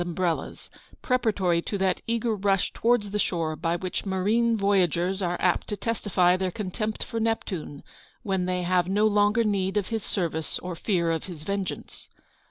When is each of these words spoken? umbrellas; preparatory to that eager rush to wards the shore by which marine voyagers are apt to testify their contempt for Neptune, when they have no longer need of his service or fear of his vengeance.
umbrellas; 0.03 0.71
preparatory 1.03 1.61
to 1.61 1.77
that 1.77 2.01
eager 2.07 2.35
rush 2.35 2.73
to 2.73 2.81
wards 2.81 3.11
the 3.11 3.19
shore 3.19 3.55
by 3.55 3.75
which 3.75 4.03
marine 4.03 4.57
voyagers 4.57 5.21
are 5.21 5.37
apt 5.39 5.67
to 5.67 5.77
testify 5.77 6.35
their 6.35 6.49
contempt 6.49 7.03
for 7.03 7.19
Neptune, 7.19 7.83
when 8.23 8.45
they 8.47 8.63
have 8.63 8.87
no 8.87 9.05
longer 9.05 9.43
need 9.43 9.77
of 9.77 9.89
his 9.89 10.03
service 10.03 10.57
or 10.57 10.75
fear 10.75 11.11
of 11.11 11.25
his 11.25 11.43
vengeance. 11.43 12.09